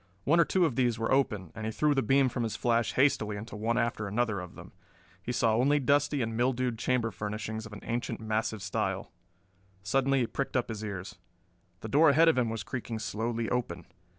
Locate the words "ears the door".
10.83-12.09